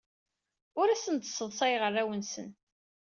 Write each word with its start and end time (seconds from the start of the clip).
Ur 0.79 0.87
asen-d-sseḍsayeɣ 0.89 1.81
arraw-nsen. 1.87 2.49